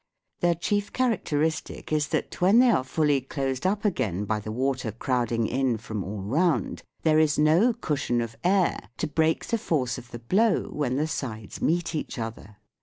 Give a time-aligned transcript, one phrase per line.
[0.39, 4.91] Their chief characteristic is that, when they are fully closed up again by the water
[4.91, 9.99] crowding in from all round, there is no cushion of air to break the force
[9.99, 12.57] of the blow when the sides meet each other.